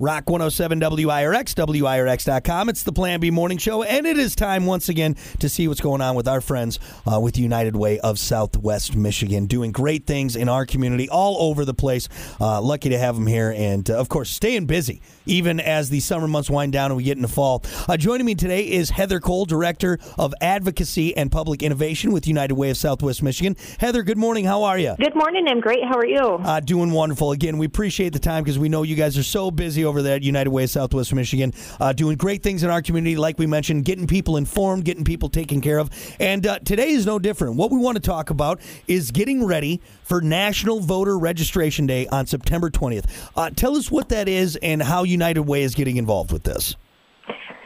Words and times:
Rock 0.00 0.28
107 0.28 0.80
WIRX, 0.80 1.54
WIRX.com. 1.54 2.68
It's 2.68 2.82
the 2.82 2.90
Plan 2.90 3.20
B 3.20 3.30
Morning 3.30 3.58
Show, 3.58 3.84
and 3.84 4.08
it 4.08 4.18
is 4.18 4.34
time 4.34 4.66
once 4.66 4.88
again 4.88 5.14
to 5.38 5.48
see 5.48 5.68
what's 5.68 5.80
going 5.80 6.00
on 6.00 6.16
with 6.16 6.26
our 6.26 6.40
friends 6.40 6.80
uh, 7.06 7.20
with 7.20 7.38
United 7.38 7.76
Way 7.76 8.00
of 8.00 8.18
Southwest 8.18 8.96
Michigan, 8.96 9.46
doing 9.46 9.70
great 9.70 10.04
things 10.04 10.34
in 10.34 10.48
our 10.48 10.66
community 10.66 11.08
all 11.08 11.48
over 11.48 11.64
the 11.64 11.74
place. 11.74 12.08
Uh, 12.40 12.60
lucky 12.60 12.88
to 12.88 12.98
have 12.98 13.14
them 13.14 13.28
here, 13.28 13.54
and 13.56 13.88
uh, 13.88 13.94
of 13.94 14.08
course, 14.08 14.30
staying 14.30 14.66
busy 14.66 15.00
even 15.26 15.60
as 15.60 15.90
the 15.90 16.00
summer 16.00 16.26
months 16.26 16.50
wind 16.50 16.72
down 16.72 16.90
and 16.90 16.96
we 16.96 17.04
get 17.04 17.16
into 17.16 17.28
fall. 17.28 17.62
Uh, 17.88 17.96
joining 17.96 18.26
me 18.26 18.34
today 18.34 18.68
is 18.68 18.90
Heather 18.90 19.20
Cole, 19.20 19.44
Director 19.44 19.98
of 20.18 20.34
Advocacy 20.40 21.16
and 21.16 21.30
Public 21.30 21.62
Innovation 21.62 22.12
with 22.12 22.26
United 22.26 22.54
Way 22.54 22.70
of 22.70 22.76
Southwest 22.76 23.22
Michigan. 23.22 23.56
Heather, 23.78 24.02
good 24.02 24.18
morning. 24.18 24.44
How 24.44 24.64
are 24.64 24.78
you? 24.78 24.94
Good 24.98 25.14
morning. 25.14 25.46
I'm 25.48 25.60
great. 25.60 25.84
How 25.84 25.98
are 25.98 26.06
you? 26.06 26.18
Uh, 26.18 26.60
doing 26.60 26.90
wonderful. 26.90 27.30
Again, 27.30 27.58
we 27.58 27.66
appreciate 27.66 28.12
the 28.12 28.18
time 28.18 28.42
because 28.42 28.58
we 28.58 28.68
know 28.68 28.82
you 28.82 28.96
guys 28.96 29.16
are 29.16 29.22
so 29.22 29.52
busy 29.52 29.83
over 29.84 30.02
there 30.02 30.16
at 30.16 30.22
United 30.22 30.50
Way 30.50 30.66
Southwest 30.66 31.14
Michigan, 31.14 31.52
uh, 31.80 31.92
doing 31.92 32.16
great 32.16 32.42
things 32.42 32.62
in 32.62 32.70
our 32.70 32.82
community, 32.82 33.16
like 33.16 33.38
we 33.38 33.46
mentioned, 33.46 33.84
getting 33.84 34.06
people 34.06 34.36
informed, 34.36 34.84
getting 34.84 35.04
people 35.04 35.28
taken 35.28 35.60
care 35.60 35.78
of. 35.78 35.90
And 36.18 36.46
uh, 36.46 36.58
today 36.60 36.90
is 36.90 37.06
no 37.06 37.18
different. 37.18 37.56
What 37.56 37.70
we 37.70 37.78
want 37.78 37.96
to 37.96 38.02
talk 38.02 38.30
about 38.30 38.60
is 38.86 39.10
getting 39.10 39.44
ready 39.44 39.80
for 40.02 40.20
National 40.20 40.80
Voter 40.80 41.18
Registration 41.18 41.86
Day 41.86 42.06
on 42.08 42.26
September 42.26 42.70
20th. 42.70 43.06
Uh, 43.36 43.50
tell 43.50 43.76
us 43.76 43.90
what 43.90 44.08
that 44.10 44.28
is 44.28 44.56
and 44.56 44.82
how 44.82 45.02
United 45.02 45.42
Way 45.42 45.62
is 45.62 45.74
getting 45.74 45.96
involved 45.96 46.32
with 46.32 46.44
this. 46.44 46.76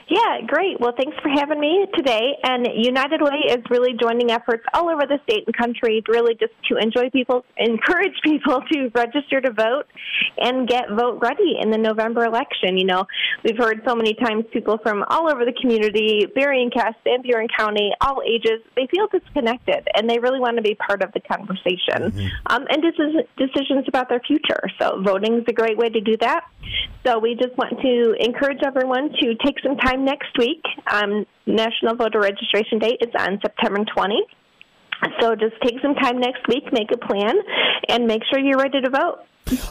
Yeah, 0.09 0.41
great. 0.47 0.81
Well, 0.81 0.93
thanks 0.97 1.17
for 1.23 1.29
having 1.29 1.61
me 1.61 1.87
today. 1.95 2.39
And 2.43 2.67
United 2.75 3.21
Way 3.21 3.45
is 3.51 3.59
really 3.69 3.93
joining 4.01 4.31
efforts 4.31 4.65
all 4.73 4.89
over 4.89 5.03
the 5.07 5.19
state 5.25 5.45
and 5.47 5.55
country, 5.55 6.03
really 6.09 6.35
just 6.35 6.53
to 6.71 6.79
enjoy 6.79 7.11
people, 7.11 7.45
encourage 7.59 8.15
people 8.25 8.63
to 8.73 8.89
register 8.95 9.41
to 9.43 9.53
vote 9.53 9.85
and 10.39 10.67
get 10.67 10.89
vote 10.91 11.19
ready 11.21 11.59
in 11.61 11.71
the 11.71 11.77
November 11.77 12.25
election. 12.25 12.79
You 12.79 12.87
know, 12.87 13.07
we've 13.45 13.59
heard 13.59 13.83
so 13.87 13.95
many 13.95 14.15
times 14.15 14.45
people 14.51 14.79
from 14.79 15.05
all 15.09 15.31
over 15.31 15.45
the 15.45 15.53
community, 15.61 16.27
Berrien, 16.35 16.71
Cass, 16.71 16.95
Van 17.05 17.21
Buren 17.21 17.49
County, 17.57 17.93
all 18.01 18.23
ages, 18.27 18.63
they 18.77 18.87
feel 18.91 19.09
disconnected 19.09 19.87
and 19.95 20.09
they 20.09 20.19
really 20.19 20.41
want 20.41 20.57
to 20.57 20.63
be 20.63 20.75
part 20.75 21.03
of 21.03 21.13
the 21.13 21.21
conversation 21.21 22.11
mm-hmm. 22.11 22.29
um, 22.47 22.65
and 22.71 22.83
decisions 23.37 23.85
about 23.87 24.09
their 24.09 24.21
future. 24.21 24.71
So 24.81 25.03
voting 25.03 25.35
is 25.35 25.45
a 25.49 25.53
great 25.53 25.77
way 25.77 25.91
to 25.91 26.01
do 26.01 26.17
that. 26.19 26.45
So 27.07 27.19
we 27.19 27.35
just 27.35 27.57
want 27.57 27.81
to 27.81 28.15
encourage 28.21 28.61
everyone 28.65 29.11
to 29.21 29.35
take 29.45 29.57
some 29.63 29.77
time 29.77 29.98
next 30.05 30.37
week. 30.39 30.63
Um, 30.93 31.27
National 31.47 31.97
Voter 31.97 32.21
Registration 32.21 32.79
Date 32.79 32.99
is 33.01 33.13
on 33.19 33.39
September 33.41 33.85
20. 33.95 34.15
So 35.21 35.35
just 35.37 35.55
take 35.63 35.75
some 35.81 35.95
time 35.95 36.19
next 36.19 36.47
week, 36.49 36.65
make 36.73 36.91
a 36.93 36.99
plan, 36.99 37.35
and 37.89 38.07
make 38.07 38.23
sure 38.31 38.41
you're 38.41 38.59
ready 38.59 38.81
to 38.81 38.91
vote. 38.91 39.19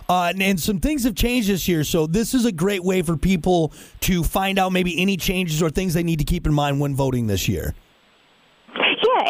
Uh, 0.09 0.31
and, 0.33 0.41
and, 0.41 0.59
some 0.59 0.79
things 0.79 1.03
have 1.03 1.13
changed 1.13 1.49
this 1.49 1.67
year, 1.67 1.83
so 1.83 2.07
this 2.07 2.33
is 2.33 2.45
a 2.45 2.51
great 2.51 2.83
way 2.83 3.03
for 3.03 3.15
people 3.15 3.71
to 3.99 4.23
find 4.23 4.57
out 4.57 4.71
maybe 4.71 4.99
any 4.99 5.17
changes 5.17 5.61
or 5.61 5.69
things 5.69 5.93
they 5.93 6.01
need 6.01 6.17
to 6.17 6.25
keep 6.25 6.47
in 6.47 6.53
mind 6.53 6.79
when 6.79 6.95
voting 6.95 7.27
this 7.27 7.47
year 7.47 7.75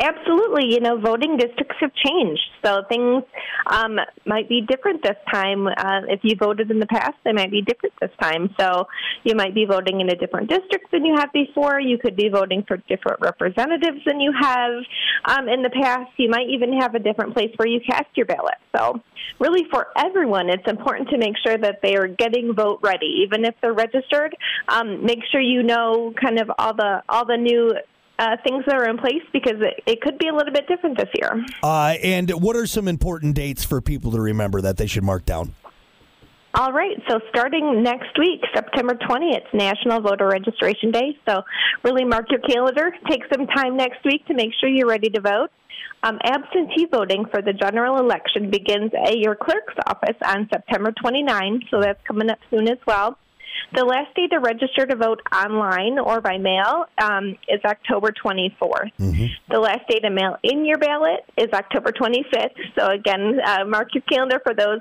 absolutely. 0.03 0.73
You 0.73 0.79
know, 0.79 0.99
voting 0.99 1.37
districts 1.37 1.75
have 1.79 1.91
changed, 1.93 2.41
so 2.63 2.83
things 2.89 3.23
um, 3.67 3.97
might 4.25 4.49
be 4.49 4.61
different 4.61 5.03
this 5.03 5.17
time. 5.31 5.67
Uh, 5.67 6.01
if 6.09 6.21
you 6.23 6.35
voted 6.35 6.71
in 6.71 6.79
the 6.79 6.85
past, 6.85 7.15
they 7.23 7.33
might 7.33 7.51
be 7.51 7.61
different 7.61 7.93
this 8.01 8.11
time. 8.21 8.53
So 8.59 8.87
you 9.23 9.35
might 9.35 9.53
be 9.53 9.65
voting 9.65 10.01
in 10.01 10.09
a 10.09 10.15
different 10.15 10.49
district 10.49 10.91
than 10.91 11.05
you 11.05 11.15
have 11.15 11.31
before. 11.33 11.79
You 11.79 11.97
could 11.97 12.15
be 12.15 12.29
voting 12.29 12.63
for 12.67 12.77
different 12.89 13.21
representatives 13.21 13.99
than 14.05 14.19
you 14.19 14.33
have 14.39 14.83
um, 15.25 15.49
in 15.49 15.61
the 15.61 15.69
past. 15.69 16.11
You 16.17 16.29
might 16.29 16.49
even 16.49 16.79
have 16.79 16.95
a 16.95 16.99
different 16.99 17.33
place 17.35 17.51
where 17.57 17.67
you 17.67 17.79
cast 17.87 18.07
your 18.15 18.25
ballot. 18.25 18.55
So 18.75 19.01
really, 19.39 19.65
for 19.71 19.87
everyone, 19.97 20.49
it's 20.49 20.67
important 20.67 21.09
to 21.09 21.17
make 21.17 21.35
sure 21.45 21.57
that 21.57 21.79
they 21.81 21.95
are 21.95 22.07
getting 22.07 22.53
vote 22.53 22.79
ready, 22.81 23.23
even 23.23 23.45
if 23.45 23.55
they're 23.61 23.73
registered. 23.73 24.35
Um, 24.67 25.05
make 25.05 25.19
sure 25.31 25.41
you 25.41 25.63
know 25.63 26.13
kind 26.19 26.39
of 26.39 26.51
all 26.57 26.73
the 26.73 27.03
all 27.09 27.25
the 27.25 27.37
new 27.37 27.73
uh, 28.19 28.35
things 28.43 28.63
that 28.65 28.75
are 28.75 28.89
in 28.89 28.97
place 28.97 29.23
because 29.31 29.61
it, 29.61 29.83
it, 29.85 30.01
could 30.01 30.17
be 30.17 30.27
a 30.27 30.33
little 30.33 30.53
bit 30.53 30.67
different 30.67 30.97
this 30.97 31.09
year. 31.15 31.45
Uh, 31.61 31.95
and 32.03 32.31
what 32.31 32.55
are 32.55 32.65
some 32.65 32.87
important 32.87 33.35
dates 33.35 33.63
for 33.63 33.81
people 33.81 34.11
to 34.11 34.19
remember 34.19 34.61
that 34.61 34.77
they 34.77 34.87
should 34.87 35.03
mark 35.03 35.25
down? 35.25 35.53
All 36.55 36.71
right, 36.71 36.97
so 37.07 37.19
starting 37.29 37.83
next 37.83 38.17
week, 38.17 38.41
September 38.55 38.95
20th, 38.95 39.37
it's 39.37 39.53
National 39.53 40.01
Voter 40.01 40.27
Registration 40.27 40.89
Day. 40.89 41.15
So 41.27 41.43
really 41.83 42.03
mark 42.03 42.31
your 42.31 42.39
calendar. 42.39 42.91
Take 43.07 43.21
some 43.31 43.45
time 43.47 43.77
next 43.77 44.03
week 44.03 44.25
to 44.25 44.33
make 44.33 44.49
sure 44.59 44.67
you're 44.67 44.87
ready 44.87 45.09
to 45.09 45.21
vote. 45.21 45.49
Um, 46.01 46.17
absentee 46.23 46.87
voting 46.91 47.25
for 47.29 47.41
the 47.41 47.53
general 47.53 47.99
election 47.99 48.49
begins 48.49 48.91
at 49.05 49.17
your 49.17 49.35
clerk's 49.35 49.73
office 49.85 50.17
on 50.25 50.47
September 50.51 50.91
29, 50.99 51.61
so 51.69 51.79
that's 51.79 51.99
coming 52.07 52.29
up 52.29 52.39
soon 52.49 52.67
as 52.67 52.77
well. 52.87 53.19
The 53.73 53.83
last 53.83 54.15
day 54.15 54.27
to 54.27 54.39
register 54.39 54.85
to 54.85 54.95
vote 54.95 55.21
online 55.33 55.99
or 55.99 56.21
by 56.21 56.37
mail 56.37 56.85
um, 57.01 57.35
is 57.47 57.59
October 57.65 58.11
24th. 58.11 58.91
Mm-hmm. 58.99 59.25
The 59.51 59.59
last 59.59 59.87
day 59.89 59.99
to 59.99 60.09
mail 60.09 60.37
in 60.43 60.65
your 60.65 60.77
ballot 60.77 61.25
is 61.37 61.47
October 61.53 61.91
25th. 61.91 62.55
So, 62.77 62.87
again, 62.87 63.39
uh, 63.45 63.65
mark 63.65 63.89
your 63.93 64.03
calendar 64.03 64.39
for 64.43 64.53
those. 64.53 64.79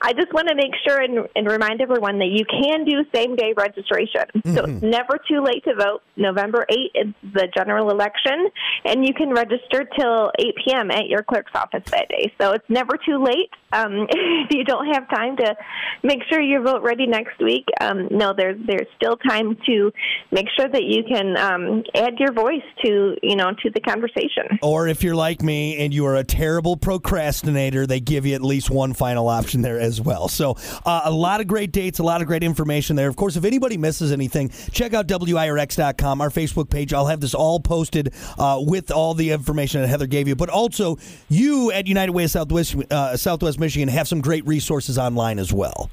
I 0.00 0.12
just 0.12 0.32
want 0.32 0.48
to 0.48 0.54
make 0.54 0.72
sure 0.86 1.00
and, 1.00 1.28
and, 1.34 1.48
remind 1.48 1.80
everyone 1.80 2.18
that 2.18 2.28
you 2.28 2.44
can 2.44 2.84
do 2.84 3.04
same 3.12 3.34
day 3.34 3.54
registration. 3.56 4.22
Mm-hmm. 4.36 4.54
So, 4.54 4.64
it's 4.64 4.82
never 4.82 5.18
too 5.28 5.42
late 5.42 5.64
to 5.64 5.74
vote. 5.74 6.02
November 6.16 6.64
8th 6.70 7.08
is 7.08 7.14
the 7.22 7.48
general 7.56 7.90
election, 7.90 8.48
and 8.84 9.04
you 9.04 9.14
can 9.14 9.30
register 9.30 9.88
till 9.98 10.30
8 10.38 10.54
p.m. 10.64 10.90
at 10.90 11.06
your 11.08 11.22
clerk's 11.22 11.52
office 11.54 11.84
that 11.90 12.08
day. 12.08 12.32
So, 12.40 12.52
it's 12.52 12.68
never 12.68 12.96
too 12.96 13.22
late. 13.22 13.50
Um, 13.72 14.06
if 14.10 14.54
you 14.54 14.64
don't 14.64 14.86
have 14.94 15.08
time 15.10 15.36
to 15.38 15.56
make 16.02 16.20
sure 16.30 16.40
you 16.40 16.62
vote 16.62 16.82
ready 16.82 17.06
next 17.06 17.38
week, 17.40 17.66
um, 17.80 18.08
no 18.18 18.28
know 18.28 18.34
there's 18.36 18.60
there's 18.66 18.86
still 18.96 19.16
time 19.16 19.56
to 19.66 19.92
make 20.30 20.46
sure 20.58 20.68
that 20.68 20.84
you 20.84 21.02
can 21.08 21.36
um, 21.36 21.82
add 21.94 22.14
your 22.18 22.32
voice 22.32 22.62
to 22.84 23.16
you 23.22 23.36
know 23.36 23.50
to 23.62 23.70
the 23.70 23.80
conversation. 23.80 24.58
Or 24.62 24.88
if 24.88 25.02
you're 25.02 25.14
like 25.14 25.42
me 25.42 25.78
and 25.78 25.92
you 25.92 26.06
are 26.06 26.16
a 26.16 26.24
terrible 26.24 26.76
procrastinator, 26.76 27.86
they 27.86 28.00
give 28.00 28.26
you 28.26 28.34
at 28.34 28.42
least 28.42 28.70
one 28.70 28.94
final 28.94 29.28
option 29.28 29.62
there 29.62 29.78
as 29.78 30.00
well. 30.00 30.28
So 30.28 30.56
uh, 30.84 31.02
a 31.04 31.10
lot 31.10 31.40
of 31.40 31.46
great 31.46 31.72
dates, 31.72 31.98
a 31.98 32.02
lot 32.02 32.20
of 32.20 32.26
great 32.26 32.42
information 32.42 32.96
there. 32.96 33.08
Of 33.08 33.16
course, 33.16 33.36
if 33.36 33.44
anybody 33.44 33.76
misses 33.76 34.12
anything, 34.12 34.50
check 34.72 34.94
out 34.94 35.06
WIRX.com, 35.06 36.20
our 36.20 36.30
Facebook 36.30 36.70
page. 36.70 36.92
I'll 36.92 37.06
have 37.06 37.20
this 37.20 37.34
all 37.34 37.60
posted 37.60 38.12
uh, 38.38 38.58
with 38.60 38.90
all 38.90 39.14
the 39.14 39.30
information 39.30 39.80
that 39.80 39.88
Heather 39.88 40.06
gave 40.06 40.28
you. 40.28 40.36
But 40.36 40.48
also, 40.48 40.98
you 41.28 41.70
at 41.72 41.86
United 41.86 42.12
Way 42.12 42.24
of 42.24 42.30
Southwest 42.30 42.76
uh, 42.90 43.16
Southwest 43.16 43.58
Michigan 43.58 43.88
have 43.88 44.08
some 44.08 44.20
great 44.20 44.46
resources 44.46 44.98
online 44.98 45.38
as 45.38 45.52
well. 45.52 45.90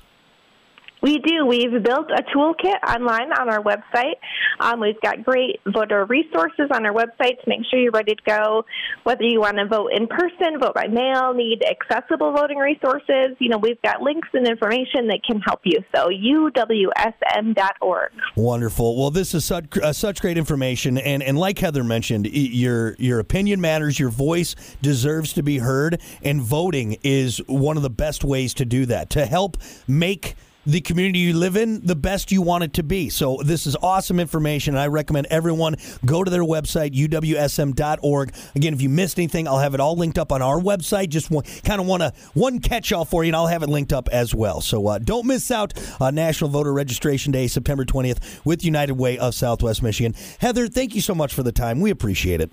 We 1.05 1.19
do. 1.19 1.45
We've 1.45 1.83
built 1.83 2.09
a 2.09 2.23
toolkit 2.35 2.81
online 2.83 3.31
on 3.31 3.47
our 3.47 3.61
website. 3.61 4.15
Um, 4.59 4.79
we've 4.79 4.99
got 5.01 5.23
great 5.23 5.59
voter 5.71 6.03
resources 6.05 6.71
on 6.73 6.83
our 6.83 6.93
website 6.93 7.39
to 7.43 7.45
make 7.45 7.59
sure 7.69 7.79
you're 7.79 7.91
ready 7.91 8.15
to 8.15 8.21
go. 8.25 8.65
Whether 9.03 9.25
you 9.25 9.39
want 9.39 9.57
to 9.57 9.67
vote 9.67 9.91
in 9.95 10.07
person, 10.07 10.59
vote 10.59 10.73
by 10.73 10.87
mail, 10.87 11.35
need 11.35 11.61
accessible 11.63 12.31
voting 12.31 12.57
resources, 12.57 13.37
you 13.37 13.49
know, 13.49 13.59
we've 13.59 13.79
got 13.83 14.01
links 14.01 14.29
and 14.33 14.47
information 14.47 15.05
that 15.09 15.19
can 15.23 15.41
help 15.41 15.59
you. 15.63 15.77
So 15.95 16.07
uwsm.org. 16.07 18.11
Wonderful. 18.35 18.97
Well, 18.97 19.11
this 19.11 19.35
is 19.35 19.45
such 19.45 19.77
uh, 19.77 19.93
such 19.93 20.21
great 20.21 20.39
information, 20.39 20.97
and 20.97 21.21
and 21.21 21.37
like 21.37 21.59
Heather 21.59 21.83
mentioned, 21.83 22.25
your 22.25 22.95
your 22.97 23.19
opinion 23.19 23.61
matters. 23.61 23.99
Your 23.99 24.09
voice 24.09 24.55
deserves 24.81 25.33
to 25.33 25.43
be 25.43 25.59
heard, 25.59 26.01
and 26.23 26.41
voting 26.41 26.97
is 27.03 27.37
one 27.45 27.77
of 27.77 27.83
the 27.83 27.91
best 27.91 28.23
ways 28.23 28.55
to 28.55 28.65
do 28.65 28.87
that 28.87 29.11
to 29.11 29.27
help 29.27 29.57
make 29.87 30.33
the 30.65 30.81
community 30.81 31.19
you 31.19 31.33
live 31.33 31.55
in 31.55 31.85
the 31.85 31.95
best 31.95 32.31
you 32.31 32.41
want 32.41 32.63
it 32.63 32.73
to 32.73 32.83
be. 32.83 33.09
So 33.09 33.39
this 33.43 33.67
is 33.67 33.75
awesome 33.81 34.19
information. 34.19 34.75
I 34.75 34.87
recommend 34.87 35.27
everyone 35.29 35.75
go 36.05 36.23
to 36.23 36.31
their 36.31 36.43
website 36.43 36.93
uwsm.org. 36.93 38.33
Again, 38.55 38.73
if 38.73 38.81
you 38.81 38.89
missed 38.89 39.19
anything, 39.19 39.47
I'll 39.47 39.59
have 39.59 39.73
it 39.73 39.79
all 39.79 39.95
linked 39.95 40.17
up 40.17 40.31
on 40.31 40.41
our 40.41 40.59
website. 40.59 41.09
Just 41.09 41.29
kind 41.63 41.81
of 41.81 41.87
want 41.87 42.01
to 42.01 42.13
one 42.33 42.59
catch 42.59 42.91
all 42.91 43.05
for 43.05 43.23
you, 43.23 43.29
and 43.29 43.35
I'll 43.35 43.47
have 43.47 43.63
it 43.63 43.69
linked 43.69 43.93
up 43.93 44.09
as 44.11 44.33
well. 44.33 44.61
So 44.61 44.87
uh, 44.87 44.99
don't 44.99 45.25
miss 45.25 45.51
out 45.51 45.73
on 45.99 46.15
National 46.15 46.49
Voter 46.49 46.73
Registration 46.73 47.31
Day, 47.31 47.47
September 47.47 47.85
20th, 47.85 48.45
with 48.45 48.65
United 48.65 48.93
Way 48.93 49.17
of 49.17 49.35
Southwest 49.35 49.83
Michigan. 49.83 50.15
Heather, 50.39 50.67
thank 50.67 50.95
you 50.95 51.01
so 51.01 51.15
much 51.15 51.33
for 51.33 51.43
the 51.43 51.51
time. 51.51 51.79
We 51.79 51.91
appreciate 51.91 52.41
it. 52.41 52.51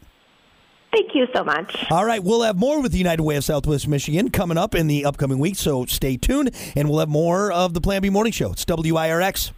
Thank 0.93 1.15
you 1.15 1.27
so 1.35 1.43
much. 1.43 1.87
All 1.91 2.05
right, 2.05 2.23
we'll 2.23 2.43
have 2.43 2.59
more 2.59 2.83
with 2.83 2.93
the 2.93 2.99
United 2.99 3.23
Way 3.23 3.37
of 3.37 3.45
Southwest 3.45 3.89
Michigan 3.89 4.29
coming 4.31 4.59
up 4.59 4.75
in 4.75 4.89
the 4.89 5.07
upcoming 5.07 5.39
weeks, 5.39 5.59
so 5.59 5.87
stay 5.87 6.19
tuned, 6.19 6.51
and 6.77 6.89
we'll 6.89 6.99
have 6.99 7.09
more 7.09 7.51
of 7.51 7.73
the 7.73 7.81
Plan 7.81 8.03
B 8.03 8.11
Morning 8.11 8.33
Show. 8.33 8.53
It's 8.53 8.65
WIRX. 8.67 9.53